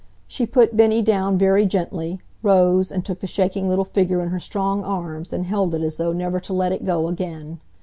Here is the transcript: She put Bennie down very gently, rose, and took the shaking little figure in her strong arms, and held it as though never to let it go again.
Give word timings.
She 0.25 0.47
put 0.47 0.75
Bennie 0.75 1.03
down 1.03 1.37
very 1.37 1.63
gently, 1.67 2.21
rose, 2.41 2.91
and 2.91 3.05
took 3.05 3.19
the 3.19 3.27
shaking 3.27 3.69
little 3.69 3.85
figure 3.85 4.19
in 4.21 4.29
her 4.29 4.39
strong 4.39 4.83
arms, 4.83 5.31
and 5.31 5.45
held 5.45 5.75
it 5.75 5.83
as 5.83 5.97
though 5.97 6.11
never 6.11 6.39
to 6.39 6.53
let 6.53 6.71
it 6.71 6.83
go 6.87 7.07
again. 7.07 7.59